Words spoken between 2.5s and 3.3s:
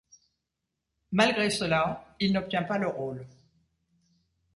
pas le rôle.